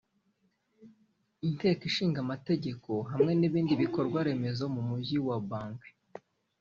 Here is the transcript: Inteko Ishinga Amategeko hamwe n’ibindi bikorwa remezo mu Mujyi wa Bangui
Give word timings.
Inteko 1.47 1.81
Ishinga 1.89 2.17
Amategeko 2.25 2.91
hamwe 3.11 3.31
n’ibindi 3.39 3.73
bikorwa 3.83 4.17
remezo 4.27 4.63
mu 4.75 4.81
Mujyi 4.89 5.17
wa 5.27 5.37
Bangui 5.49 5.89